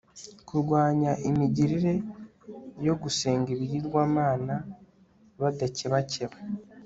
kurwanya 0.47 1.11
imigirire 1.29 1.93
yo 2.85 2.93
gusenga 3.01 3.47
ibigirwamana 3.55 4.55
badakebakeba 5.39 6.37